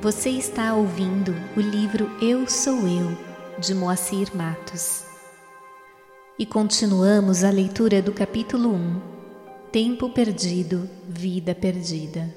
[0.00, 3.18] Você está ouvindo o livro Eu Sou Eu,
[3.58, 5.02] de Moacir Matos.
[6.38, 9.00] E continuamos a leitura do capítulo 1
[9.72, 12.32] Tempo Perdido, Vida Perdida.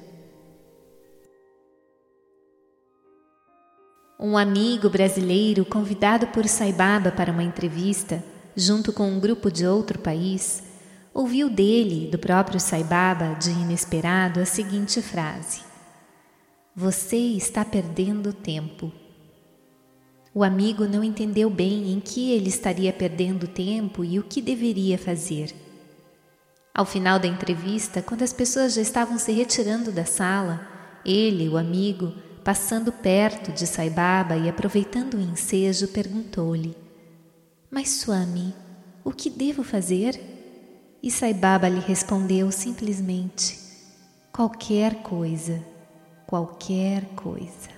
[4.18, 8.24] Um amigo brasileiro convidado por Saibaba para uma entrevista,
[8.56, 10.64] junto com um grupo de outro país,
[11.14, 15.70] ouviu dele, do próprio Saibaba, de inesperado, a seguinte frase
[16.74, 18.90] você está perdendo tempo.
[20.34, 24.96] O amigo não entendeu bem em que ele estaria perdendo tempo e o que deveria
[24.96, 25.54] fazer.
[26.74, 30.66] Ao final da entrevista, quando as pessoas já estavam se retirando da sala,
[31.04, 36.74] ele, o amigo, passando perto de Saibaba e aproveitando o ensejo, perguntou-lhe:
[37.70, 38.54] Mas, Swami,
[39.04, 40.18] o que devo fazer?
[41.02, 43.58] E Saibaba lhe respondeu simplesmente:
[44.32, 45.71] Qualquer coisa
[46.32, 47.68] qualquer coisa.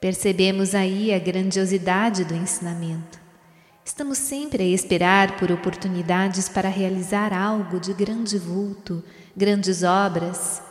[0.00, 3.18] Percebemos aí a grandiosidade do ensinamento.
[3.84, 9.02] Estamos sempre a esperar por oportunidades para realizar algo de grande vulto,
[9.36, 10.62] grandes obras,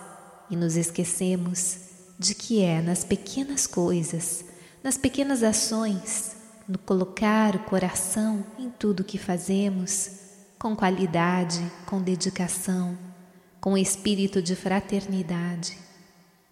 [0.49, 1.77] e nos esquecemos
[2.17, 4.45] de que é nas pequenas coisas,
[4.81, 10.11] nas pequenas ações, no colocar o coração em tudo que fazemos,
[10.57, 12.97] com qualidade, com dedicação,
[13.59, 15.85] com espírito de fraternidade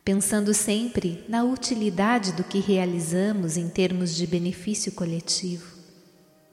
[0.06, 5.66] pensando sempre na utilidade do que realizamos em termos de benefício coletivo,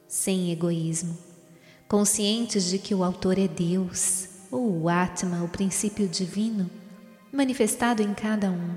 [0.08, 1.18] sem egoísmo,
[1.86, 6.70] conscientes de que o autor é Deus, ou o Atma, o princípio divino,
[7.30, 8.74] manifestado em cada um,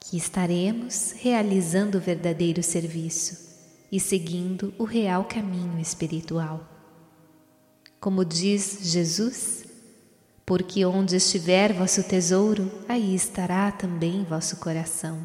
[0.00, 3.50] que estaremos realizando o verdadeiro serviço
[3.92, 6.66] e seguindo o real caminho espiritual.
[8.00, 9.64] Como diz Jesus,
[10.50, 15.20] porque onde estiver vosso tesouro, aí estará também vosso coração.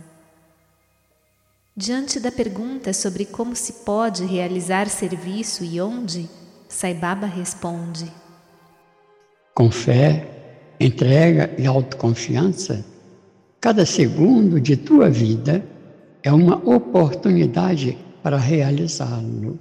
[1.75, 6.29] Diante da pergunta sobre como se pode realizar serviço e onde,
[6.69, 8.05] Saibaba responde:
[9.55, 10.27] Com fé,
[10.79, 12.85] entrega e autoconfiança,
[13.59, 15.65] cada segundo de tua vida
[16.21, 19.57] é uma oportunidade para realizá-lo.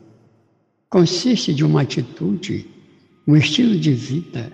[0.90, 2.68] Consiste de uma atitude,
[3.26, 4.52] um estilo de vida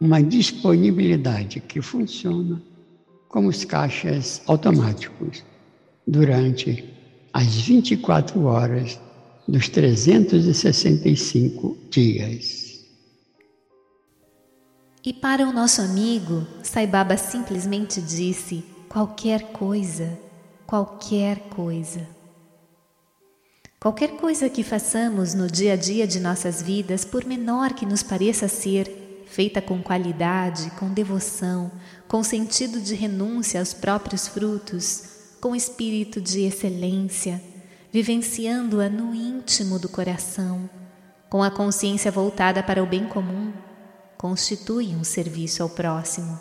[0.00, 2.62] uma disponibilidade que funciona
[3.28, 5.44] como os caixas automáticos
[6.06, 6.84] durante
[7.32, 8.98] as 24 horas
[9.46, 12.70] dos 365 dias.
[15.04, 20.18] E para o nosso amigo, Saibaba simplesmente disse: qualquer coisa,
[20.66, 22.06] qualquer coisa.
[23.78, 28.02] Qualquer coisa que façamos no dia a dia de nossas vidas, por menor que nos
[28.02, 28.99] pareça ser,
[29.30, 31.70] feita com qualidade, com devoção,
[32.08, 35.04] com sentido de renúncia aos próprios frutos,
[35.40, 37.40] com espírito de excelência,
[37.92, 40.68] vivenciando-a no íntimo do coração,
[41.28, 43.52] com a consciência voltada para o bem comum,
[44.18, 46.38] constitui um serviço ao próximo,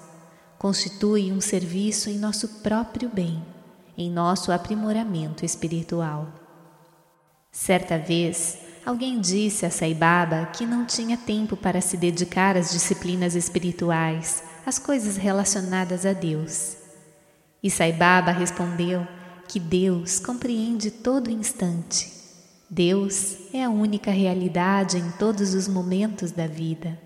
[0.58, 3.46] constitui um serviço em nosso próprio bem,
[3.96, 6.28] em nosso aprimoramento espiritual.
[7.52, 13.36] Certa vez, Alguém disse a Saibaba que não tinha tempo para se dedicar às disciplinas
[13.36, 16.78] espirituais, às coisas relacionadas a Deus.
[17.62, 19.06] E Saibaba respondeu
[19.48, 22.12] que Deus compreende todo instante.
[22.70, 26.98] Deus é a única realidade em todos os momentos da vida.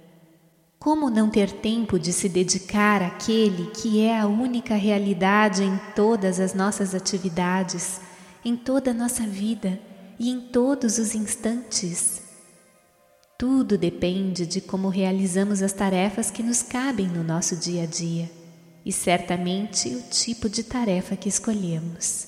[0.78, 6.42] Como não ter tempo de se dedicar àquele que é a única realidade em todas
[6.42, 8.02] as nossas atividades,
[8.44, 9.80] em toda a nossa vida?
[10.24, 12.22] E em todos os instantes.
[13.38, 18.32] Tudo depende de como realizamos as tarefas que nos cabem no nosso dia a dia
[18.86, 22.28] e certamente o tipo de tarefa que escolhemos.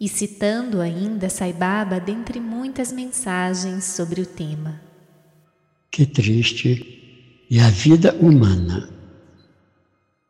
[0.00, 4.80] E citando ainda Saibaba dentre muitas mensagens sobre o tema.
[5.90, 8.88] Que triste é a vida humana,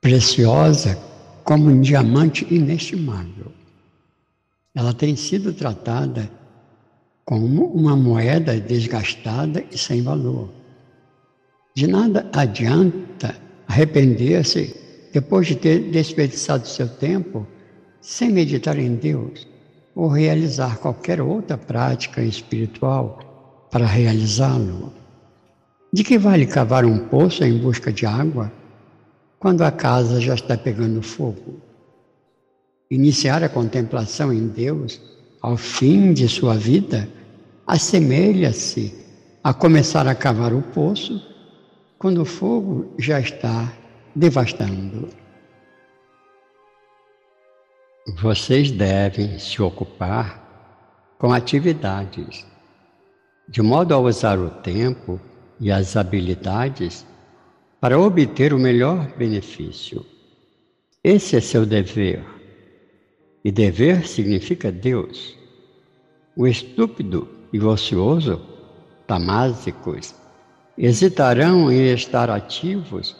[0.00, 0.98] preciosa
[1.44, 3.52] como um diamante inestimável.
[4.74, 6.28] Ela tem sido tratada
[7.26, 10.48] como uma moeda desgastada e sem valor.
[11.74, 13.34] De nada adianta
[13.66, 14.74] arrepender-se
[15.12, 17.44] depois de ter desperdiçado seu tempo
[18.00, 19.46] sem meditar em Deus
[19.92, 24.92] ou realizar qualquer outra prática espiritual para realizá-lo.
[25.92, 28.52] De que vale cavar um poço em busca de água
[29.40, 31.60] quando a casa já está pegando fogo?
[32.88, 35.15] Iniciar a contemplação em Deus
[35.46, 37.08] ao fim de sua vida
[37.64, 38.92] assemelha-se
[39.44, 41.22] a começar a cavar o poço
[42.00, 43.72] quando o fogo já está
[44.12, 45.08] devastando.
[48.18, 52.44] vocês devem se ocupar com atividades,
[53.48, 55.20] de modo a usar o tempo
[55.60, 57.06] e as habilidades
[57.80, 60.04] para obter o melhor benefício.
[61.04, 62.24] Esse é seu dever.
[63.46, 65.35] E dever significa Deus.
[66.38, 68.42] O estúpido e o ocioso,
[69.06, 70.14] tamásicos,
[70.76, 73.16] hesitarão em estar ativos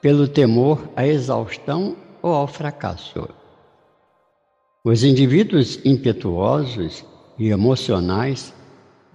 [0.00, 3.28] pelo temor à exaustão ou ao fracasso.
[4.82, 7.04] Os indivíduos impetuosos
[7.38, 8.54] e emocionais,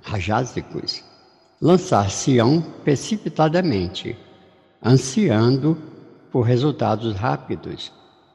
[0.03, 1.03] rajásicos,
[1.59, 4.15] lançar-se-ão precipitadamente,
[4.85, 5.75] ansiando
[6.31, 7.91] por resultados rápidos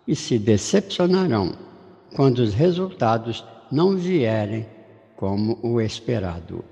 [0.09, 1.55] e se decepcionarão
[2.17, 4.74] quando os resultados não vierem
[5.17, 6.65] como o esperado.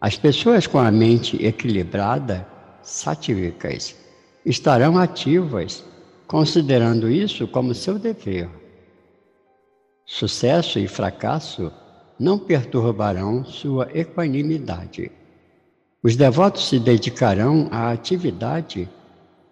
[0.00, 2.46] As pessoas com a mente equilibrada,
[2.82, 3.94] satívicas,
[4.44, 5.84] estarão ativas,
[6.26, 8.48] considerando isso como seu dever.
[10.04, 11.72] Sucesso e fracasso
[12.18, 15.10] não perturbarão sua equanimidade.
[16.02, 18.88] Os devotos se dedicarão à atividade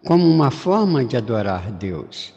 [0.04, 2.34] como uma forma de adorar Deus.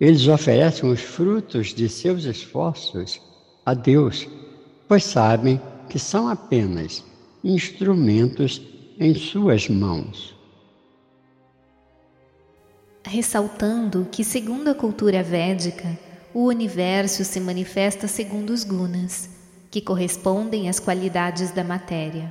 [0.00, 3.20] Eles oferecem os frutos de seus esforços
[3.64, 4.26] a Deus,
[4.92, 5.58] pois sabem
[5.88, 7.02] que são apenas
[7.42, 8.60] instrumentos
[9.00, 10.36] em suas mãos.
[13.02, 15.98] Ressaltando que, segundo a cultura védica,
[16.34, 19.30] o universo se manifesta segundo os gunas,
[19.70, 22.30] que correspondem às qualidades da matéria.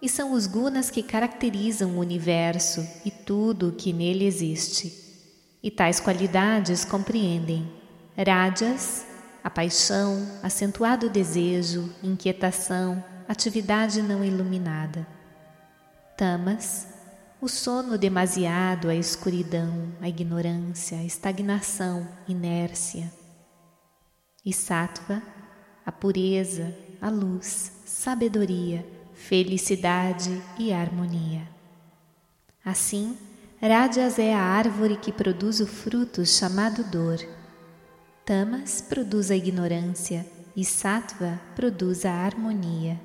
[0.00, 4.90] E são os gunas que caracterizam o universo e tudo o que nele existe.
[5.62, 7.70] E tais qualidades compreendem
[8.16, 9.06] rajas,
[9.48, 15.06] a paixão, acentuado desejo, inquietação, atividade não iluminada.
[16.18, 16.86] Tamas,
[17.40, 23.10] o sono demasiado, a escuridão, a ignorância, a estagnação, inércia.
[24.44, 25.22] E sattva,
[25.86, 28.84] a pureza, a luz, sabedoria,
[29.14, 31.48] felicidade e harmonia.
[32.62, 33.16] Assim,
[33.62, 37.37] Rajas é a árvore que produz o fruto chamado dor.
[38.28, 43.00] Tamas produz a ignorância e Sattva produz a harmonia.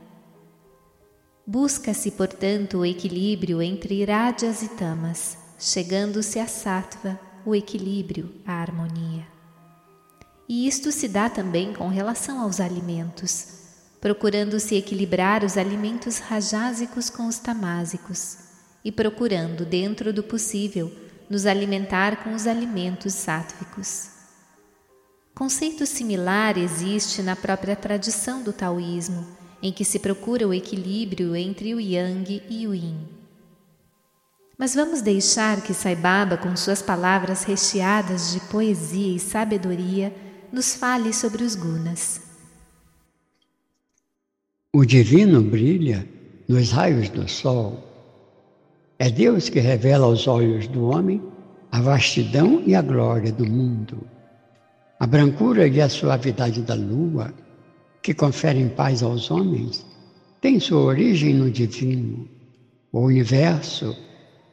[1.47, 9.25] Busca-se, portanto, o equilíbrio entre Rajas e Tamas, chegando-se a Sattva, o equilíbrio, a harmonia.
[10.49, 13.61] E isto se dá também com relação aos alimentos
[14.01, 18.39] procurando-se equilibrar os alimentos rajásicos com os tamásicos
[18.83, 20.91] e procurando, dentro do possível,
[21.29, 24.12] nos alimentar com os alimentos sáttvicos.
[25.35, 29.25] Conceito similar existe na própria tradição do taoísmo,
[29.63, 33.07] em que se procura o equilíbrio entre o yang e o yin.
[34.55, 40.13] Mas vamos deixar que Sai Baba, com suas palavras recheadas de poesia e sabedoria,
[40.51, 42.21] nos fale sobre os gunas.
[44.71, 46.07] O divino brilha
[46.47, 47.83] nos raios do sol.
[48.99, 51.21] É Deus que revela aos olhos do homem
[51.71, 54.12] a vastidão e a glória do mundo.
[55.03, 57.33] A brancura e a suavidade da lua,
[58.01, 59.85] que conferem paz aos homens,
[60.39, 62.25] tem sua origem no divino.
[62.89, 63.93] O universo,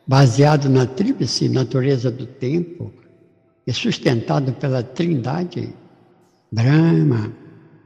[0.05, 2.93] baseado na tríplice natureza do tempo
[3.65, 5.73] e sustentado pela Trindade,
[6.51, 7.33] Brahma,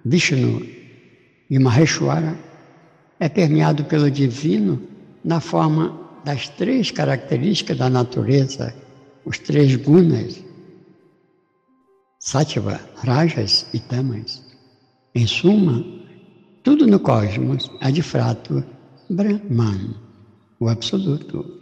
[0.02, 0.66] Vishnu
[1.50, 2.34] e Maheshwara
[3.20, 4.80] é permeado pelo divino
[5.22, 8.74] na forma das três características da natureza,
[9.22, 10.42] os três gunas,
[12.24, 14.42] Sattva, Rajas e Tamas.
[15.14, 15.84] Em suma,
[16.62, 18.64] tudo no cosmos é de fato
[19.10, 19.94] Brahman,
[20.58, 21.60] o Absoluto.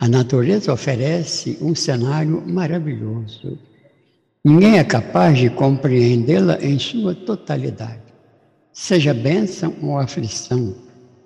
[0.00, 3.58] A natureza oferece um cenário maravilhoso
[4.46, 8.12] Ninguém é capaz de compreendê-la em sua totalidade,
[8.74, 10.74] seja bênção ou aflição,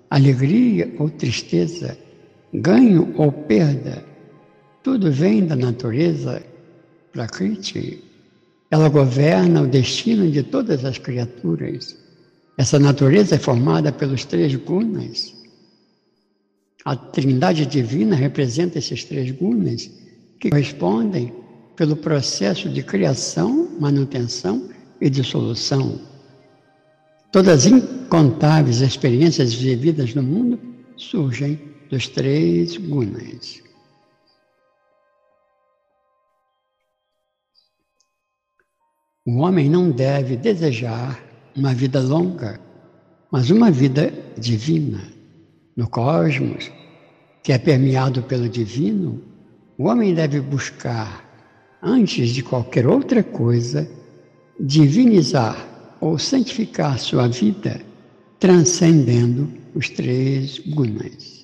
[0.09, 1.97] alegria ou tristeza,
[2.53, 4.08] ganho ou perda,
[4.83, 6.41] tudo vem da natureza
[7.11, 8.03] Prakriti.
[8.71, 11.97] Ela governa o destino de todas as criaturas.
[12.57, 15.33] Essa natureza é formada pelos três gunas.
[16.85, 19.89] A trindade divina representa esses três gunas
[20.39, 21.33] que correspondem
[21.75, 24.69] pelo processo de criação, manutenção
[25.01, 25.99] e dissolução.
[27.31, 30.59] Todas as incontáveis experiências vividas no mundo
[30.97, 31.59] surgem
[31.89, 33.61] dos três gunas.
[39.31, 41.23] O homem não deve desejar
[41.55, 42.59] uma vida longa,
[43.31, 45.03] mas uma vida divina.
[45.77, 46.71] No cosmos,
[47.43, 49.21] que é permeado pelo divino,
[49.77, 51.23] o homem deve buscar,
[51.79, 53.87] antes de qualquer outra coisa,
[54.59, 57.79] divinizar ou santificar sua vida,
[58.39, 61.38] transcendendo os três gunas.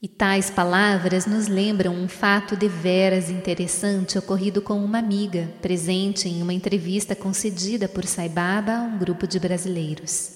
[0.00, 6.40] E tais palavras nos lembram um fato deveras interessante ocorrido com uma amiga, presente em
[6.40, 10.30] uma entrevista concedida por Sai Baba a um grupo de brasileiros.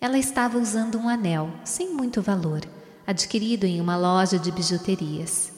[0.00, 2.60] Ela estava usando um anel, sem muito valor,
[3.04, 5.50] adquirido em uma loja de bijuterias.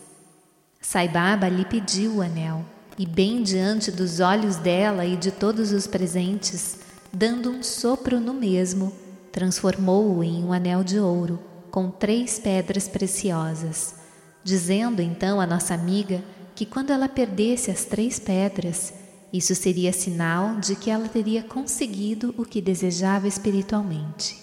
[0.80, 2.64] Sai Baba lhe pediu o anel,
[2.98, 6.78] e bem diante dos olhos dela e de todos os presentes,
[7.12, 8.90] dando um sopro no mesmo,
[9.30, 13.94] transformou-o em um anel de ouro com três pedras preciosas,
[14.42, 16.22] dizendo então à nossa amiga
[16.54, 18.92] que quando ela perdesse as três pedras,
[19.32, 24.42] isso seria sinal de que ela teria conseguido o que desejava espiritualmente.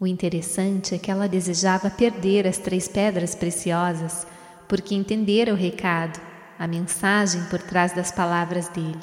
[0.00, 4.26] O interessante é que ela desejava perder as três pedras preciosas
[4.68, 6.20] porque entendera o recado,
[6.58, 9.00] a mensagem por trás das palavras dele.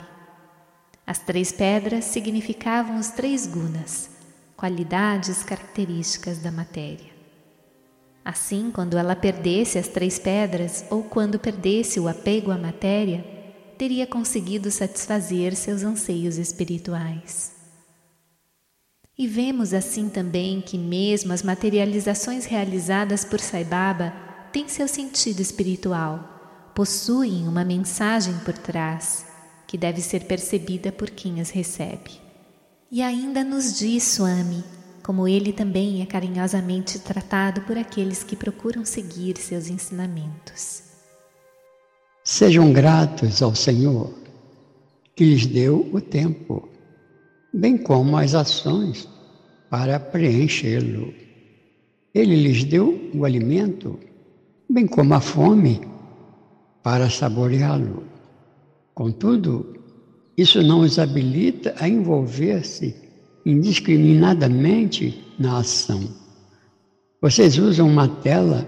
[1.05, 4.16] As três pedras significavam os três gunas
[4.57, 7.15] qualidades características da matéria.
[8.25, 13.23] Assim, quando ela perdesse as três pedras ou quando perdesse o apego à matéria,
[13.77, 17.55] teria conseguido satisfazer seus anseios espirituais.
[19.15, 24.11] E vemos assim também que, mesmo as materializações realizadas por Sai Baba
[24.51, 29.25] têm seu sentido espiritual, possuem uma mensagem por trás
[29.67, 32.26] que deve ser percebida por quem as recebe.
[32.91, 34.63] E ainda nos diz Swami
[35.07, 40.83] como ele também é carinhosamente tratado por aqueles que procuram seguir seus ensinamentos.
[42.25, 44.13] Sejam gratos ao Senhor,
[45.15, 46.67] que lhes deu o tempo,
[47.53, 49.07] bem como as ações
[49.69, 51.13] para preenchê-lo.
[52.13, 53.97] Ele lhes deu o alimento,
[54.69, 55.79] bem como a fome
[56.83, 58.03] para saboreá-lo.
[58.93, 59.76] Contudo,
[60.37, 62.95] isso não os habilita a envolver-se
[63.45, 66.07] indiscriminadamente na ação.
[67.19, 68.67] Vocês usam uma tela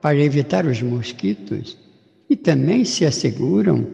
[0.00, 1.76] para evitar os mosquitos
[2.30, 3.86] e também se asseguram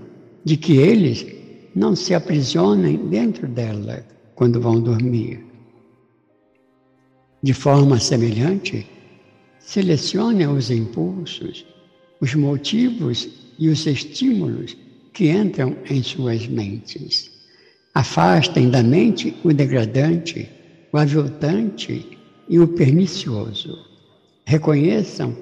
[0.45, 1.26] de que eles
[1.75, 4.04] não se aprisionem dentro dela
[4.35, 5.45] quando vão dormir.
[7.42, 8.87] De forma semelhante,
[9.59, 11.64] selecionem os impulsos,
[12.21, 13.28] os motivos
[13.59, 14.76] e os estímulos
[15.12, 17.31] que entram em suas mentes.
[17.95, 20.49] Afastem da mente o degradante,
[20.93, 23.76] o aviltante e o pernicioso.
[24.45, 25.37] Reconheçam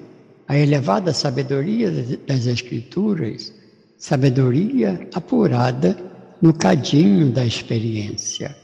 [0.47, 1.91] a elevada sabedoria
[2.27, 3.53] das Escrituras,
[3.97, 5.95] sabedoria apurada
[6.41, 8.55] no cadinho da experiência.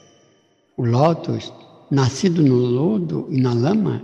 [0.78, 1.54] O lótus,
[1.92, 4.02] nascido no lodo e na lama,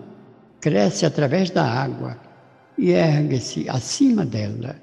[0.60, 2.18] cresce através da água
[2.78, 4.76] e ergue-se acima dela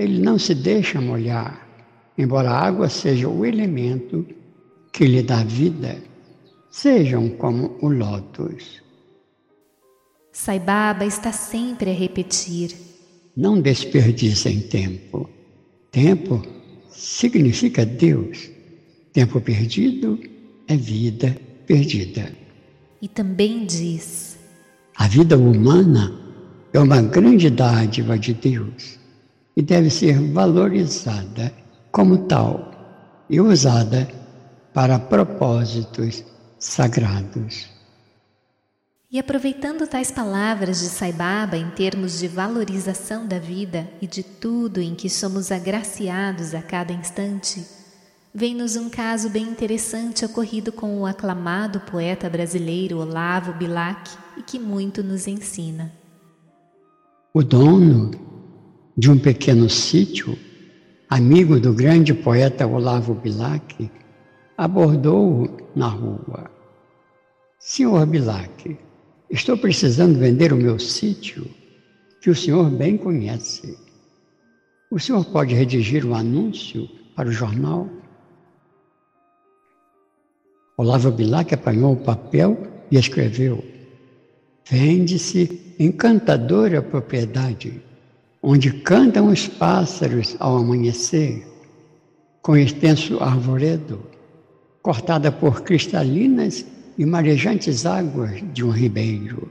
[0.00, 1.68] ele não se deixa molhar,
[2.16, 4.26] embora a água seja o elemento
[4.90, 5.98] que lhe dá vida.
[6.70, 8.82] Sejam como o lótus.
[10.32, 12.74] Sai Baba está sempre a repetir.
[13.36, 15.28] Não desperdicem tempo.
[15.90, 16.40] Tempo
[16.88, 18.50] significa Deus.
[19.12, 20.18] Tempo perdido
[20.66, 22.32] é vida perdida.
[23.02, 24.38] E também diz:
[24.96, 26.18] A vida humana
[26.72, 28.99] é uma grande dádiva de Deus
[29.56, 31.52] e deve ser valorizada
[31.90, 32.70] como tal
[33.28, 34.08] e usada
[34.72, 36.24] para propósitos
[36.58, 37.68] sagrados.
[39.12, 44.22] E aproveitando tais palavras de Sai Baba em termos de valorização da vida e de
[44.22, 47.66] tudo em que somos agraciados a cada instante,
[48.32, 54.60] vem-nos um caso bem interessante ocorrido com o aclamado poeta brasileiro Olavo Bilac e que
[54.60, 55.92] muito nos ensina.
[57.34, 58.29] O dono
[58.96, 60.36] de um pequeno sítio,
[61.08, 63.90] amigo do grande poeta Olavo Bilac,
[64.56, 66.50] abordou-o na rua.
[67.58, 68.76] Senhor Bilac,
[69.30, 71.46] estou precisando vender o meu sítio,
[72.20, 73.78] que o senhor bem conhece.
[74.90, 77.88] O senhor pode redigir um anúncio para o jornal?
[80.76, 82.58] Olavo Bilac apanhou o papel
[82.90, 83.64] e escreveu:
[84.68, 87.82] Vende-se encantadora propriedade
[88.42, 91.46] onde cantam os pássaros ao amanhecer,
[92.42, 94.00] com extenso arvoredo,
[94.82, 96.64] cortada por cristalinas
[96.96, 99.50] e marejantes águas de um ribeiro.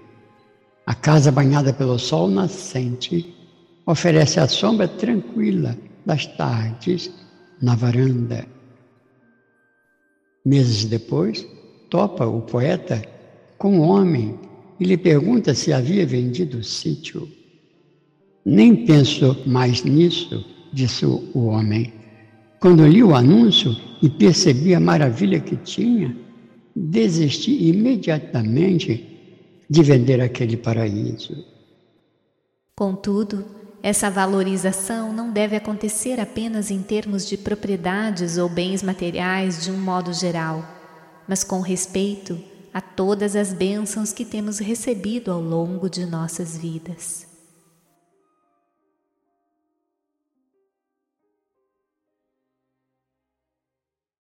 [0.86, 3.36] A casa banhada pelo sol nascente
[3.86, 7.12] oferece a sombra tranquila das tardes
[7.62, 8.46] na varanda.
[10.43, 11.46] Meses depois,
[11.89, 13.01] topa o poeta
[13.58, 14.39] com um homem
[14.79, 17.29] e lhe pergunta se havia vendido o sítio.
[18.51, 21.93] Nem penso mais nisso, disse o homem.
[22.59, 26.17] Quando li o anúncio e percebi a maravilha que tinha,
[26.75, 29.05] desisti imediatamente
[29.69, 31.45] de vender aquele paraíso.
[32.75, 33.45] Contudo,
[33.83, 39.77] essa valorização não deve acontecer apenas em termos de propriedades ou bens materiais de um
[39.79, 40.65] modo geral,
[41.27, 42.39] mas com respeito
[42.73, 47.28] a todas as bênçãos que temos recebido ao longo de nossas vidas.